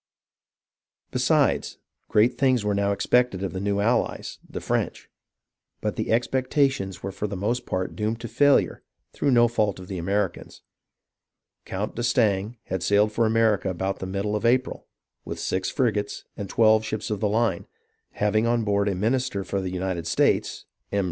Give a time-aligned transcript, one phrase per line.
[1.11, 1.77] Besides,
[2.09, 5.07] great things were now expected of the new allies, the French;
[5.79, 8.81] but the expectations were for the most part doomed to failure
[9.13, 10.63] through no fault of the Americans.
[11.65, 14.87] Count d'Estaing had sailed for America about the middle of April,
[15.23, 17.67] with six frigates and twelve ships of the line,
[18.13, 20.99] having on board a minister for the United States [M.